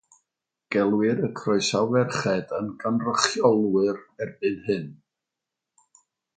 [0.75, 4.93] Gelwir y croesawferched yn gynrychiolwyr erbyn hyn.